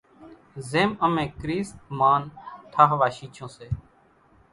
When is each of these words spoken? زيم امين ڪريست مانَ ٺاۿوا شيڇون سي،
زيم 0.69 0.91
امين 1.05 1.29
ڪريست 1.41 1.75
مانَ 1.99 2.21
ٺاۿوا 2.73 3.07
شيڇون 3.17 3.49
سي، 3.57 3.67